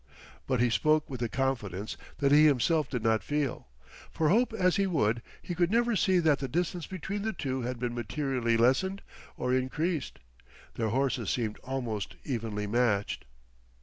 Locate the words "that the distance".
6.17-6.87